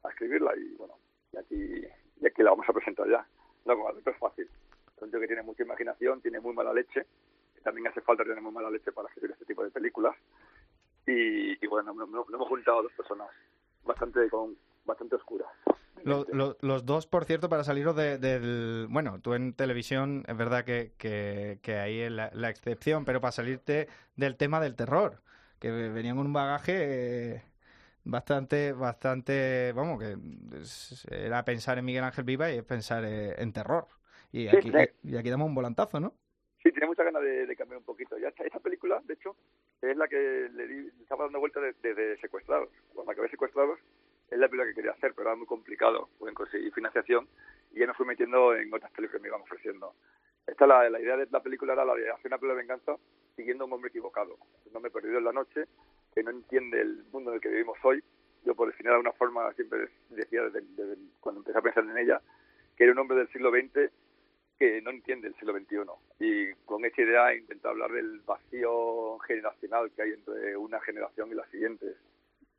[0.03, 0.95] a, escribirla y bueno,
[1.33, 1.87] y aquí,
[2.21, 3.27] y aquí la vamos a presentar ya.
[3.65, 4.49] No, como Alberto es fácil.
[4.97, 7.07] Es un tío que tiene mucha imaginación, tiene muy mala leche,
[7.55, 10.17] que también hace falta tener muy mala leche para escribir este tipo de películas.
[11.07, 13.29] Y, y bueno, nos no, no hemos juntado dos personas
[13.85, 14.57] bastante con
[14.89, 15.49] bastante oscuras.
[16.03, 18.87] Lo, lo, los dos, por cierto, para saliros de, del...
[18.89, 23.21] Bueno, tú en televisión es verdad que, que, que ahí es la, la, excepción, pero
[23.21, 25.21] para salirte del tema del terror
[25.59, 27.43] que venían con un bagaje eh,
[28.05, 30.17] bastante, bastante, vamos, que
[31.11, 33.87] era pensar en Miguel Ángel Viva y es pensar eh, en terror.
[34.31, 36.15] Y aquí, sí, y aquí damos un volantazo, ¿no?
[36.63, 38.19] Sí, tenía muchas ganas de, de, cambiar un poquito.
[38.19, 39.37] Ya esta, esta, película, de hecho,
[39.81, 42.69] es la que le di, estaba dando vuelta desde de, de secuestrados.
[42.93, 43.79] Cuando acabé secuestrados,
[44.31, 47.29] es la película que quería hacer, pero era muy complicado conseguir financiación
[47.73, 49.95] y ya me fui metiendo en otras películas que me iban ofreciendo.
[50.47, 52.97] Esta la, la idea de la película era la de hacer una película de venganza
[53.37, 54.37] siguiendo a un hombre equivocado.
[54.67, 55.65] Un hombre perdido en la noche,
[56.15, 58.03] que no entiende el mundo en el que vivimos hoy.
[58.45, 60.65] Yo, por definir de alguna forma, siempre decía desde,
[61.21, 62.21] cuando empecé a pensar en ella,
[62.77, 63.91] que era un hombre del siglo XX
[64.59, 65.77] que no entiende el siglo XXI.
[66.19, 71.31] Y con esa idea he intentado hablar del vacío generacional que hay entre una generación
[71.31, 71.97] y las siguientes.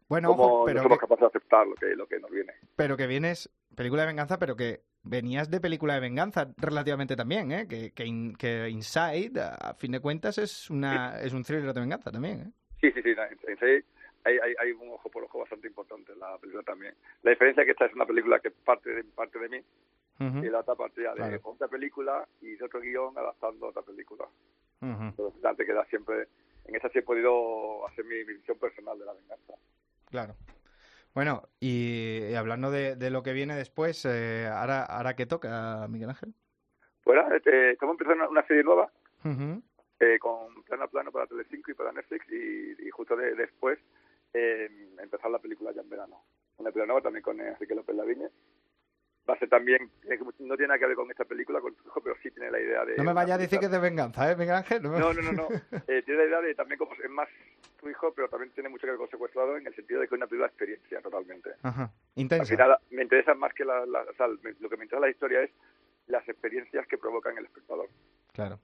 [0.10, 2.32] Bueno, Cómo ojo, pero no somos que, capaces de aceptar lo que, lo que nos
[2.32, 2.54] viene.
[2.76, 7.52] Pero que vienes, película de venganza, pero que venías de película de venganza relativamente también,
[7.52, 7.68] ¿eh?
[7.68, 11.28] Que, que, in, que Inside, a fin de cuentas, es una sí.
[11.28, 12.52] es un thriller de venganza también, ¿eh?
[12.82, 13.10] Sí, sí, sí.
[13.50, 13.86] Inside
[14.26, 16.96] hay, hay, hay, un ojo por ojo bastante importante en la película también.
[17.22, 20.24] La diferencia es que esta es una película que parte de, parte de mí uh
[20.24, 20.46] -huh.
[20.46, 21.40] y la otra parte ya de claro.
[21.44, 24.26] otra película y de otro guion adaptando a otra película.
[24.82, 25.10] Uh -huh.
[25.10, 26.28] Entonces, te queda siempre...
[26.66, 29.54] En esta sí he podido hacer mi, mi visión personal de la venganza.
[30.10, 30.36] Claro.
[31.14, 35.88] Bueno, y, y hablando de, de, lo que viene después, eh, ¿ahora, ¿ahora qué toca,
[35.90, 36.34] Miguel Ángel?
[37.04, 38.92] Bueno, este, estamos empezando una serie nueva
[39.24, 39.62] uh -huh.
[40.00, 43.80] eh, con plano a plano para Telecinco y para Netflix y, y justo de, después
[44.34, 44.70] eh,
[45.02, 46.24] empezar la película ya en verano.
[46.58, 48.30] Una película nueva también con Enrique López Laviña.
[49.28, 51.88] Va a ser también eh, no tiene nada que ver con esta película, con tu
[51.88, 52.98] hijo, pero sí tiene la idea de...
[52.98, 54.82] No me vaya a decir que es de venganza, ¿eh, Miguel Ángel?
[54.84, 55.48] No, me- No, no, no, no.
[55.88, 57.30] Eh, tiene la idea de también como es más
[57.80, 60.16] tu hijo, pero también tiene mucho que ver con secuestrado en el sentido de que
[60.16, 61.52] es una película de experiencia totalmente.
[61.64, 62.46] Ajá, Al intensa.
[62.46, 65.10] final me interesa más que la, la- o sea, me- lo que me interesa la
[65.12, 65.52] historia es
[66.08, 67.88] las experiencias que provocan el espectador,
[68.34, 68.60] Claro.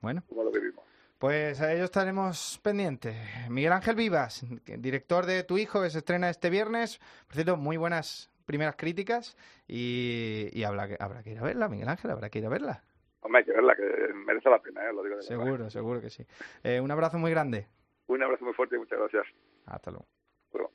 [0.00, 0.84] Bueno, como lo vivimos.
[1.18, 3.14] pues a ello estaremos pendientes.
[3.48, 6.98] Miguel Ángel Vivas, que- director de Tu Hijo, que se estrena este viernes.
[7.26, 9.36] Por cierto, muy buenas primeras críticas
[9.68, 12.48] y, y habrá, que, habrá que ir a verla, Miguel Ángel, habrá que ir a
[12.48, 12.82] verla.
[13.20, 14.92] Hombre, hay que verla, que merece la pena, ¿eh?
[14.92, 15.28] lo digo de verdad.
[15.44, 16.26] Seguro, seguro que sí.
[16.64, 17.68] Eh, un abrazo muy grande.
[18.06, 19.26] Un abrazo muy fuerte y muchas gracias.
[19.66, 20.06] Hasta luego.
[20.46, 20.72] Hasta luego.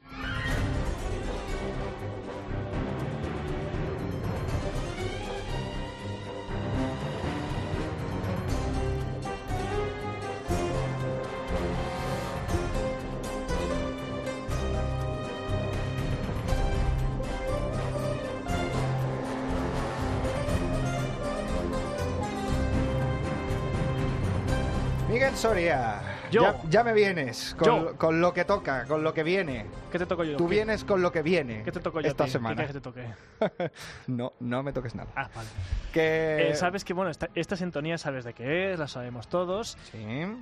[25.10, 26.42] Miguel Soria, Yo.
[26.42, 27.80] Ya, ya me vienes con, Yo.
[27.84, 29.66] lo- con lo que toca, con lo que viene.
[29.92, 30.38] ¿Qué te toco yo?
[30.38, 31.63] Tú ¿Qué- vienes con lo que viene.
[31.63, 32.62] ¿Qué te toco yo esta semana?
[32.62, 33.06] ¿Qué que te toque?
[34.08, 35.10] no, no me toques nada.
[35.16, 35.48] Ah, vale.
[35.94, 39.78] Que Eh, sabes que, bueno, esta, esta sintonía sabes de qué es, la sabemos todos.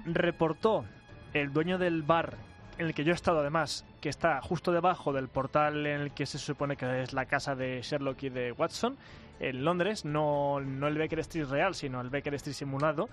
[0.05, 0.85] Reportó
[1.33, 2.33] el dueño del bar
[2.77, 6.11] en el que yo he estado, además, que está justo debajo del portal en el
[6.11, 8.97] que se supone que es la casa de Sherlock y de Watson,
[9.39, 13.09] en Londres, no, no el Baker Street real, sino el Baker Street simulado.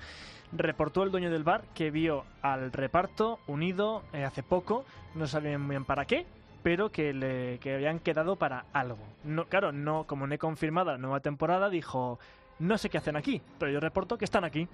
[0.52, 5.68] Reportó el dueño del bar que vio al reparto unido eh, hace poco, no sabían
[5.68, 6.26] bien para qué,
[6.62, 8.98] pero que, le, que habían quedado para algo.
[9.24, 12.18] No, claro, no, como no he confirmado la nueva temporada, dijo,
[12.58, 14.68] no sé qué hacen aquí, pero yo reporto que están aquí.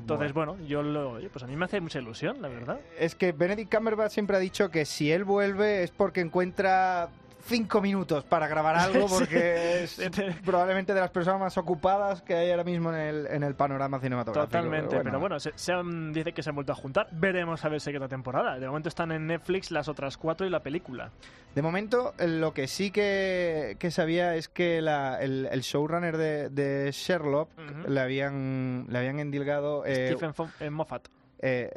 [0.00, 2.80] Entonces, bueno, yo lo, oye, pues a mí me hace mucha ilusión, la verdad.
[2.98, 7.10] Es que Benedict Cumberbatch siempre ha dicho que si él vuelve es porque encuentra
[7.46, 10.00] cinco minutos para grabar algo porque es
[10.44, 13.98] probablemente de las personas más ocupadas que hay ahora mismo en el, en el panorama
[14.00, 14.46] cinematográfico.
[14.58, 17.08] Totalmente, pero bueno, se, se han- dice que se han vuelto a juntar.
[17.12, 18.58] Veremos a ver si otra temporada.
[18.58, 21.10] De momento están en Netflix las otras cuatro y la película.
[21.54, 26.16] De momento, eh, lo que sí que, que sabía es que la- el, el showrunner
[26.16, 27.48] de, de Sherlock
[27.88, 29.84] le habían le habían endilgado.
[29.86, 31.08] eh, Stephen eh, Moffat.
[31.40, 31.70] Eh,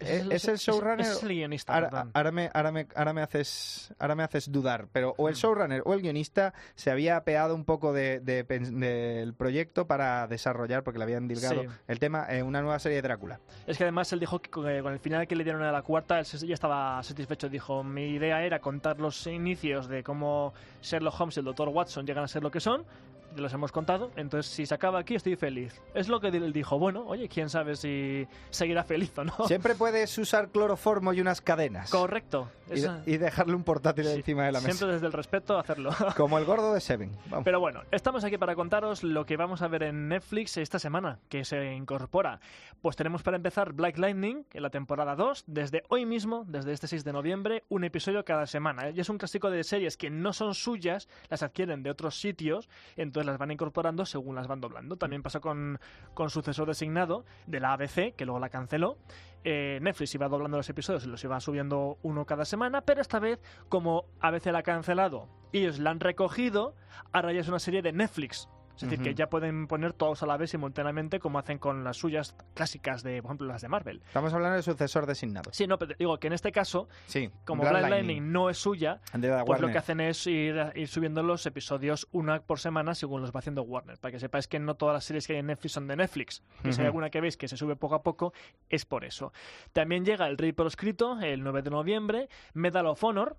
[0.00, 1.00] Ese ¿es, es el showrunner?
[1.00, 4.88] es el guionista, Ahora, ahora me, ahora, me, ahora me haces ahora me haces dudar,
[4.92, 9.34] pero o el showrunner o el guionista se había apeado un poco de, de del
[9.34, 11.68] proyecto para desarrollar, porque le habían endilgado Sí.
[11.88, 13.40] el tema, eh, una nueva serie de Drácula.
[13.66, 15.82] Es que además él dijo que con con el final que le dieron a la
[15.82, 17.48] cuarta, él ya estaba satisfecho.
[17.48, 21.68] Dijo, mi idea era contar los inicios de cómo Sherlock Holmes y el Dr.
[21.68, 22.84] Watson llegan a ser lo que son.
[23.36, 25.80] Los hemos contado, entonces si se acaba aquí estoy feliz.
[25.94, 29.34] Es lo que él dijo, bueno, oye, quién sabe si seguirá feliz o no.
[29.46, 31.90] Siempre puedes usar cloroformo y unas cadenas.
[31.90, 32.50] Correcto.
[33.06, 34.72] Y, dejarle un portátil encima de la mesa.
[34.72, 35.90] Siempre desde el respeto hacerlo.
[36.16, 37.12] Como el gordo de Seven.
[37.26, 37.44] Vamos.
[37.44, 41.18] Pero bueno, estamos aquí para contaros lo que vamos a ver en Netflix esta semana,
[41.28, 42.40] que se incorpora.
[42.80, 46.86] Pues tenemos para empezar Black Lightning, en la temporada 2, desde hoy mismo, desde este
[46.88, 48.90] 6 de noviembre, un episodio cada semana.
[48.90, 52.68] Y es un clásico de series que no son suyas, las adquieren de otros sitios,
[52.96, 54.96] entonces las van incorporando según las van doblando.
[54.96, 55.78] También pasó con,
[56.14, 58.98] con Sucesor Designado de la ABC, que luego la canceló.
[59.44, 63.18] Eh, Netflix iba doblando los episodios y los iba subiendo uno cada semana, pero esta
[63.18, 66.74] vez, como ABC la ha cancelado y ellos la han recogido,
[67.12, 68.48] ahora ya es una serie de Netflix.
[68.76, 71.96] Es decir, que ya pueden poner todos a la vez simultáneamente, como hacen con las
[71.96, 74.02] suyas clásicas de, por ejemplo, las de Marvel.
[74.06, 75.52] Estamos hablando de sucesor designado.
[75.52, 78.06] Sí, no, pero digo que en este caso, Sí, como Black Black Lightning.
[78.06, 79.00] Lightning no es suya,
[79.46, 83.32] pues lo que hacen es ir, ir subiendo los episodios una por semana según los
[83.32, 83.98] va haciendo Warner.
[83.98, 86.42] Para que sepáis que no todas las series que hay en Netflix son de Netflix.
[86.64, 88.32] Y si hay alguna que veis que se sube poco a poco,
[88.68, 89.32] es por eso.
[89.72, 93.36] También llega el Rey proscrito el 9 de noviembre, Medal of Honor,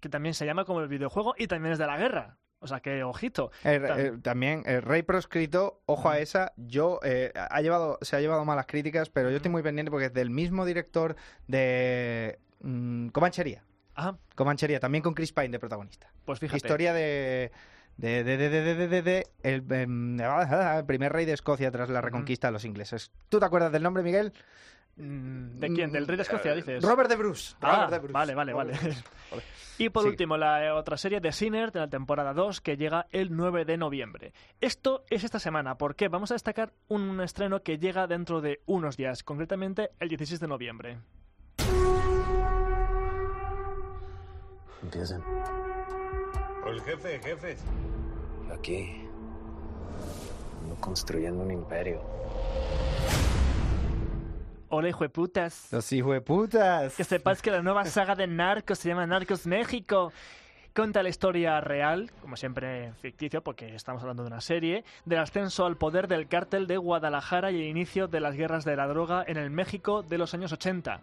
[0.00, 2.38] que también se llama como el videojuego y también es de la guerra.
[2.64, 3.50] O sea que, ojito.
[3.62, 8.42] El- también el Rey proscrito, ojo a esa, yo eh, ha llevado, se ha llevado
[8.46, 11.14] malas críticas, pero yo estoy muy pendiente porque es del mismo director
[11.46, 13.62] de mm, Comanchería.
[13.94, 14.16] Ajá.
[14.34, 16.10] Comanchería, también con Chris Pine de protagonista.
[16.24, 16.56] Pues fíjate.
[16.56, 17.52] Historia de
[17.96, 20.18] de, de, de, de, de, de- de- de- el, em,
[20.78, 23.12] el primer rey de Escocia tras la reconquista de los ingleses.
[23.28, 24.32] ¿Tú te acuerdas del nombre, Miguel?
[24.96, 25.90] Mm, ¿De quién?
[25.90, 26.82] ¿Del Rey de Escocia, dices?
[26.84, 27.54] Robert de Bruce.
[27.60, 28.12] Ah, Robert de Bruce.
[28.12, 28.72] vale, vale, vale.
[28.74, 29.04] Robert Bruce.
[29.76, 30.10] Y por Sí.
[30.10, 33.64] último, la eh, otra serie de Sinner de la temporada 2 que llega el 9
[33.64, 34.32] de noviembre.
[34.60, 38.96] Esto es esta semana, porque vamos a destacar un estreno que llega dentro de unos
[38.96, 40.98] días, concretamente el 16 de noviembre.
[44.82, 45.22] Empiecen.
[46.66, 47.56] El jefe, jefe.
[48.52, 49.08] Aquí.
[50.62, 52.00] Ando construyendo un imperio.
[54.76, 55.68] Hola, hijo de putas.
[55.70, 56.94] Los hijueputas.
[56.96, 60.12] Que sepáis que la nueva saga de Narcos se llama Narcos México.
[60.74, 65.64] Cuenta la historia real, como siempre ficticio, porque estamos hablando de una serie, del ascenso
[65.66, 69.22] al poder del cártel de Guadalajara y el inicio de las guerras de la droga
[69.28, 71.00] en el México de los años 80.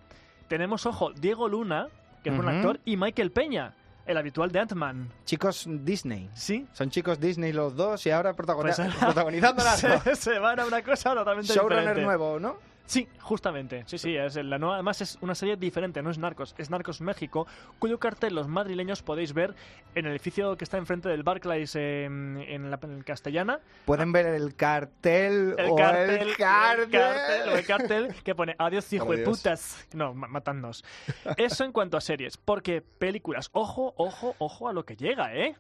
[0.49, 1.87] Tenemos, ojo, Diego Luna,
[2.25, 3.73] que es un actor, y Michael Peña,
[4.05, 5.07] el habitual de Ant-Man.
[5.23, 6.29] Chicos Disney.
[6.33, 6.67] Sí.
[6.73, 10.01] Son chicos Disney los dos y ahora protagoni- Pues, protagonizando algo.
[10.03, 12.01] se, se van a una cosa totalmente Showrunner diferente.
[12.05, 12.69] nuevo, ¿no?
[12.91, 13.83] Sí, justamente.
[13.85, 14.75] Sí, sí, es la nueva.
[14.75, 17.47] Además es una serie diferente, no es Narcos, es Narcos México,
[17.79, 19.55] cuyo cartel los madrileños podéis ver
[19.95, 23.61] en el edificio que está enfrente del Barclays eh, en, la en Castellana.
[23.85, 26.83] Pueden ver el cartel El o cartel, el cartel.
[26.83, 29.87] el cartel, o el cartel que pone adiós hijo de putas.
[29.93, 30.83] No, ma- matadnos.
[31.37, 35.55] Eso en cuanto a series, porque películas, ojo, ojo, ojo a lo que llega, ¿eh?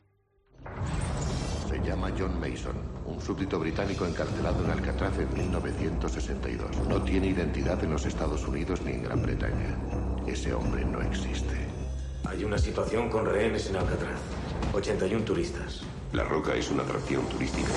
[1.71, 6.69] Se llama John Mason, un súbdito británico encarcelado en Alcatraz en 1962.
[6.89, 9.77] No tiene identidad en los Estados Unidos ni en Gran Bretaña.
[10.27, 11.55] Ese hombre no existe.
[12.25, 14.19] Hay una situación con rehenes en Alcatraz.
[14.73, 15.81] 81 turistas.
[16.13, 17.69] La roca es una atracción turística.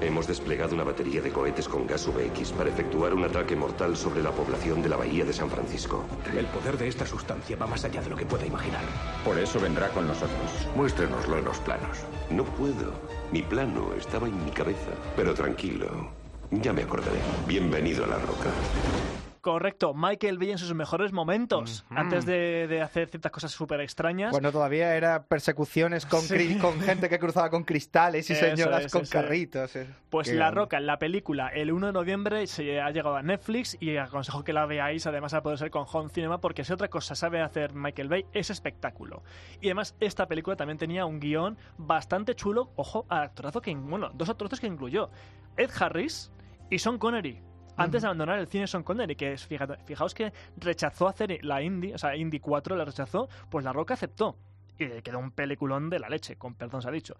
[0.00, 4.20] Hemos desplegado una batería de cohetes con gas VX para efectuar un ataque mortal sobre
[4.20, 6.04] la población de la bahía de San Francisco.
[6.36, 8.82] El poder de esta sustancia va más allá de lo que pueda imaginar.
[9.24, 10.50] Por eso vendrá con nosotros.
[10.74, 11.98] Muéstrenoslo en los planos.
[12.30, 12.92] No puedo.
[13.30, 14.90] Mi plano estaba en mi cabeza.
[15.14, 16.10] Pero tranquilo.
[16.50, 17.20] Ya me acordaré.
[17.46, 18.50] Bienvenido a la roca.
[19.46, 24.32] Correcto, Michael Bay en sus mejores momentos, antes de, de hacer ciertas cosas súper extrañas.
[24.32, 26.58] Cuando todavía era persecuciones con, cri- Sí.
[26.58, 29.10] con gente que cruzaba con cristales y Eso señoras es, con es.
[29.10, 29.78] carritos.
[30.10, 30.60] Pues Qué La grande.
[30.62, 34.52] Roca, la película, el 1 de noviembre se ha llegado a Netflix y aconsejo que
[34.52, 37.72] la veáis, además a poder ser con Home Cinema, porque si otra cosa sabe hacer
[37.72, 39.22] Michael Bay es espectáculo.
[39.60, 44.10] Y además esta película también tenía un guion bastante chulo, ojo, al actorazo que, bueno,
[44.12, 45.08] dos actorazos que incluyó,
[45.56, 46.32] Ed Harris
[46.68, 47.40] y Sean Connery.
[47.76, 51.62] Antes de abandonar el cine Sean Connery, que es, fíjate- fijaos que rechazó hacer la
[51.62, 54.36] Indie, o sea, Indie 4 la rechazó, pues La Roca aceptó.
[54.78, 57.14] Y le quedó un peliculón de la leche, con perdón se ha dicho.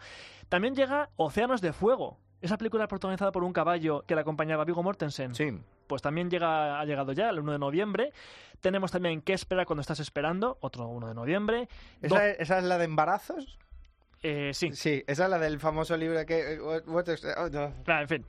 [0.49, 4.65] También llega Océanos de Fuego, esa película protagonizada por un caballo que le acompañaba a
[4.67, 5.35] Viggo Mortensen.
[5.35, 5.59] Sí.
[5.87, 8.13] Pues también llega, ha llegado ya el 1 de noviembre.
[8.61, 10.59] Tenemos también ¿Qué espera cuando estás esperando?
[10.61, 11.69] Otro 1 de noviembre.
[12.03, 13.59] ¿Esa, Do- es- esa es la de embarazos?
[14.29, 14.73] Eh, sí.
[14.73, 16.55] Sí, esa es la del famoso libro que...
[16.55, 17.73] eh, what- what is- oh, no.
[17.87, 18.25] En fin.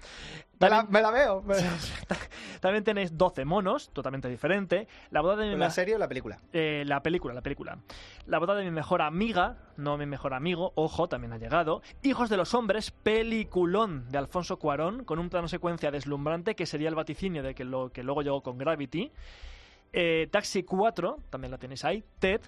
[0.59, 1.41] Me la, me la veo.
[1.41, 1.55] me-
[2.61, 4.87] También tenéis 12 monos, totalmente diferente.
[5.09, 6.37] La boda de mi ¿La serie o la película?
[6.53, 7.79] Eh, la película, la película.
[8.27, 11.81] La boda de mi mejor amiga, no mi mejor amigo, ojo, también ha llegado.
[12.03, 16.89] Hijos de los hombres, peliculón de Alfonso Cuarón, con un plano secuencia deslumbrante que sería
[16.89, 19.11] el vaticinio de que, lo, que luego llegó con Gravity.
[19.93, 22.03] Eh, Taxi 4, también la tenéis ahí.
[22.19, 22.41] Ted,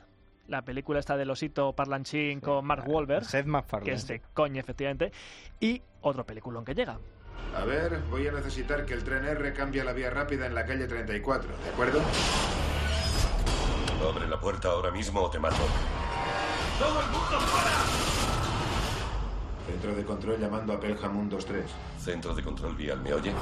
[0.50, 3.86] la película esta del osito parlanchín con Mark Wahlberg, Seth MacFarlane.
[3.92, 5.12] que es de coña, efectivamente.
[5.60, 7.00] Y otro peliculón que llega.
[7.56, 10.56] A ver, voy a necesitar que el tren R cambie a la vía rápida en
[10.56, 12.02] la calle 34, ¿de acuerdo?
[14.08, 15.58] Abre la puerta ahora mismo o te mato.
[16.80, 17.72] ¡Todo el mundo fuera!
[19.68, 21.66] Centro de control llamando a Pelham 123.
[22.00, 23.34] Centro de control vial, ¿me oye?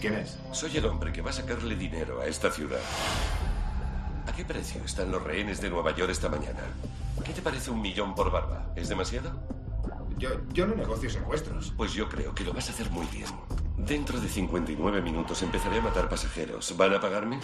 [0.00, 0.38] ¿Quién es?
[0.52, 2.80] Soy el hombre que va a sacarle dinero a esta ciudad.
[4.26, 6.60] ¿A qué precio están los rehenes de Nueva York esta mañana?
[7.24, 8.72] ¿Qué te parece un millón por barba?
[8.76, 9.32] ¿Es demasiado?
[10.18, 11.72] Yo, yo no negocio secuestros.
[11.76, 13.26] Pues yo creo que lo vas a hacer muy bien.
[13.76, 16.76] Dentro de 59 minutos empezaré a matar pasajeros.
[16.76, 17.40] ¿Van a pagarme?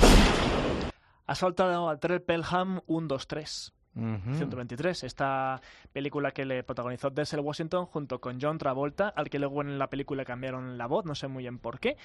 [1.27, 3.73] Ha soltado al tren Pelham 123.
[3.97, 4.35] Ujú.
[4.35, 9.63] 123, esta película que le protagonizó Denzel Washington junto con John Travolta, al que luego
[9.63, 11.97] en la película cambiaron la voz, no sé muy bien por qué,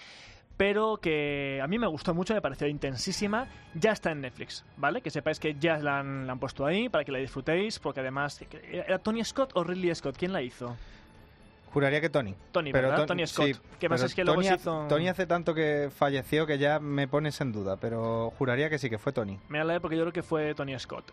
[0.61, 5.01] pero que a mí me gustó mucho, me pareció intensísima, ya está en Netflix, ¿vale?
[5.01, 8.01] Que sepáis que ya la han, la han puesto ahí para que la disfrutéis, porque
[8.01, 8.39] además,
[8.71, 10.15] ¿era Tony Scott o Ridley Scott?
[10.19, 10.77] ¿Quién la hizo?
[11.73, 12.35] Juraría que Tony.
[12.51, 12.95] Tony, ¿verdad?
[12.97, 13.45] Ton- Tony Scott.
[13.47, 14.85] sí, que más pero es que luego Tony, hizo...
[14.87, 18.87] Tony hace tanto que falleció que ya me pones en duda, pero juraría que sí
[18.87, 19.39] que fue Tony.
[19.49, 21.05] Me da porque yo creo que fue Tony Scott.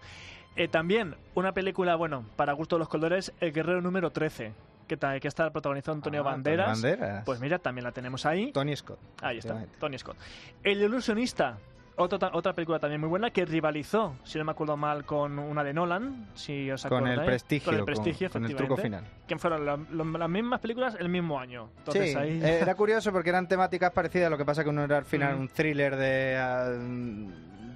[0.56, 4.52] Eh, también, una película, bueno, para gusto de los colores, El Guerrero número 13,
[4.88, 6.82] que, que está protagonizado Antonio Ah, Tony Banderas.
[6.82, 7.24] Banderas.
[7.24, 8.50] Pues mira, también la tenemos ahí.
[8.50, 8.98] Tony Scott.
[9.22, 9.76] Ahí está, efectivamente.
[9.78, 10.16] Tony Scott.
[10.64, 11.58] El ilusionista.
[12.00, 15.64] Otra, otra película también muy buena que rivalizó, si no me acuerdo mal, con una
[15.64, 17.26] de Nolan, si os Con el acordáis.
[17.26, 19.10] prestigio, Con el con- prestigio, con el truco efectivamente.
[19.26, 19.76] Que fueron la-
[20.18, 21.70] las mismas películas el mismo año.
[21.78, 22.40] Entonces sí, ahí...
[22.40, 25.34] eh, era curioso porque eran temáticas parecidas, lo que pasa que uno era al final
[25.36, 25.40] Mm.
[25.40, 26.70] un thriller de, ah,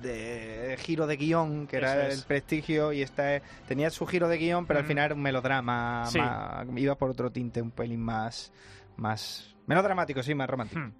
[0.02, 2.24] de giro de guion, que era el es.
[2.24, 6.18] prestigio, y esta tenía su giro de guion, pero al final era un melodrama, Sí.
[6.18, 8.52] más- iba por otro tinte un pelín más,
[8.96, 10.80] más menos dramático, sí, más romántico.
[10.80, 10.92] Hmm.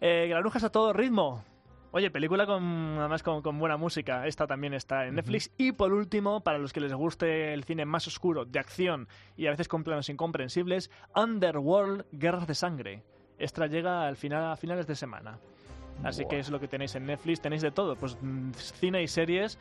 [0.00, 1.44] Eh, Granujas a todo ritmo.
[1.92, 4.26] Oye, película con además con, con buena música.
[4.26, 5.52] Esta también está en Netflix.
[5.56, 9.06] Y por último, para los que les guste el cine más oscuro, de acción
[9.36, 13.02] y a veces con planos incomprensibles, Underworld, Guerras de Sangre.
[13.38, 15.38] Esta llega al final, a finales de semana.
[16.02, 17.40] Así que es lo que tenéis en Netflix.
[17.40, 19.58] Tenéis de todo, pues mm, cine y series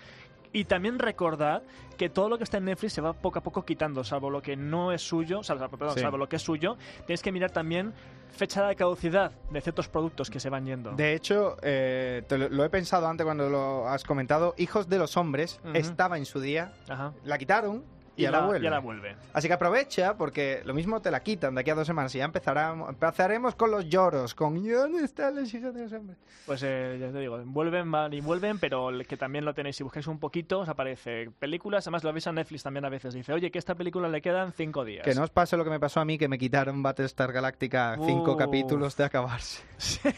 [0.56, 1.64] Y también recordad
[1.98, 4.40] que todo lo que está en Netflix se va poco a poco quitando, salvo lo
[4.42, 6.02] que no es suyo, salvo, perdón, Sí.
[6.02, 6.78] salvo lo que es suyo.
[7.08, 7.92] Tienes que mirar también
[8.30, 10.92] fecha de caducidad de ciertos productos que se van yendo.
[10.92, 14.54] De hecho, eh, te lo, lo he pensado antes cuando lo has comentado.
[14.58, 17.14] Hijos de los Hombres estaba en su día, Ajá.
[17.24, 17.84] la quitaron
[18.16, 18.64] y, Y ahora la- vuelve.
[18.64, 19.16] y ahora vuelve.
[19.34, 22.20] Así que aprovecha porque lo mismo te la quitan de aquí a dos semanas y
[22.20, 26.18] ya empezará, empezaremos con los lloros, con ¿y dónde están los hijos de los hombres?
[26.46, 29.76] Pues eh, ya te digo, vuelven, van y vuelven, pero el que también lo tenéis,
[29.78, 33.34] si buscáis un poquito, os aparece películas, además lo avisa Netflix también a veces, dice,
[33.34, 35.04] oye, que esta película le quedan cinco días.
[35.04, 37.98] Que no os pase lo que me pasó a mí, que me quitaron Battlestar Galactica
[38.06, 39.64] cinco capítulos de acabarse.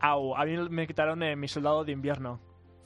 [0.00, 2.40] Au, a mí me quitaron eh, mi soldado de invierno.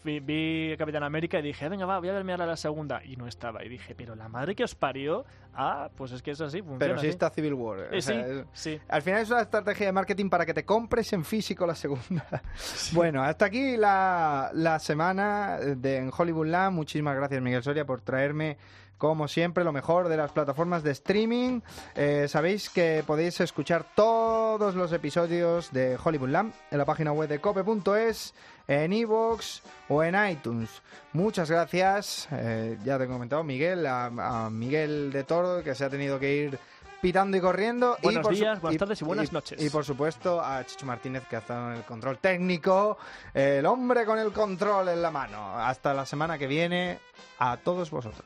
[0.05, 3.03] Vi, vi Capitán América y dije, venga, va, voy a verme ahora la segunda.
[3.05, 3.65] Y no estaba.
[3.65, 5.25] Y dije, pero la madre que os parió.
[5.55, 6.79] Ah, pues es que es así, funciona.
[6.79, 7.09] Pero sí así.
[7.09, 7.79] está Civil War.
[7.79, 8.81] o Eh, sea, sí, es- sí.
[8.89, 12.27] Al final es una estrategia de marketing para que te compres en físico la segunda.
[12.93, 16.75] Bueno, hasta aquí la, la semana de en Hollywoodland.
[16.77, 18.57] Muchísimas gracias, Miguel Soria, por traerme,
[18.99, 21.61] como siempre, lo mejor de las plataformas de streaming.
[21.95, 27.40] Eh, Sabéis que podéis escuchar todos los episodios de Hollywoodland en la página web de
[27.40, 28.34] cope.es,
[28.68, 30.70] en iVoox o en iTunes.
[31.12, 32.28] Muchas gracias.
[32.32, 34.07] eh, ya te he comentado, Miguel, a,
[34.47, 36.59] a Miguel de Toro, que se ha tenido que ir
[37.03, 37.99] pitando y corriendo.
[38.03, 39.62] Buenos y por su- días, buenas tardes y buenas noches.
[39.62, 42.97] Y por supuesto a Chicho Martínez, que ha estado en el control técnico,
[43.34, 45.59] el hombre con el control en la mano.
[45.59, 46.99] Hasta la semana que viene,
[47.38, 48.24] a todos vosotros.